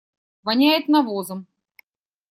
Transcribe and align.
Воняет 0.45 0.85
навозом. 0.93 1.39